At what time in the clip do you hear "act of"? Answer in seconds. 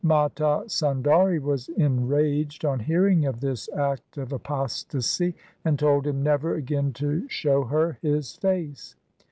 3.71-4.33